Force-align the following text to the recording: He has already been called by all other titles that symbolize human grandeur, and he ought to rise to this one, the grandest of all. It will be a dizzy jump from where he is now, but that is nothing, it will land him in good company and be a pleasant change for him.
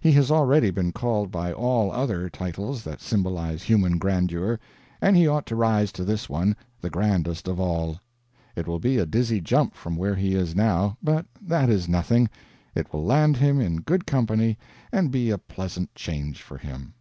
He 0.00 0.12
has 0.12 0.30
already 0.30 0.70
been 0.70 0.92
called 0.92 1.32
by 1.32 1.52
all 1.52 1.90
other 1.90 2.30
titles 2.30 2.84
that 2.84 3.00
symbolize 3.00 3.64
human 3.64 3.98
grandeur, 3.98 4.60
and 5.02 5.16
he 5.16 5.26
ought 5.26 5.44
to 5.46 5.56
rise 5.56 5.90
to 5.90 6.04
this 6.04 6.28
one, 6.28 6.54
the 6.80 6.88
grandest 6.88 7.48
of 7.48 7.58
all. 7.58 7.98
It 8.54 8.68
will 8.68 8.78
be 8.78 8.96
a 8.98 9.04
dizzy 9.04 9.40
jump 9.40 9.74
from 9.74 9.96
where 9.96 10.14
he 10.14 10.36
is 10.36 10.54
now, 10.54 10.96
but 11.02 11.26
that 11.42 11.68
is 11.68 11.88
nothing, 11.88 12.30
it 12.76 12.92
will 12.92 13.04
land 13.04 13.38
him 13.38 13.60
in 13.60 13.80
good 13.80 14.06
company 14.06 14.56
and 14.92 15.10
be 15.10 15.30
a 15.30 15.38
pleasant 15.38 15.92
change 15.96 16.42
for 16.42 16.58
him. 16.58 16.94